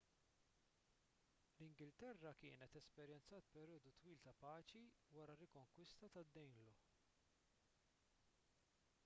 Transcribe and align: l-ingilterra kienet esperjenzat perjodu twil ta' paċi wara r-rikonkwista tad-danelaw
l-ingilterra 1.57 2.31
kienet 2.43 2.77
esperjenzat 2.81 3.51
perjodu 3.59 3.93
twil 4.01 4.17
ta' 4.25 4.35
paċi 4.41 4.83
wara 5.19 5.37
r-rikonkwista 5.39 6.11
tad-danelaw 6.17 6.83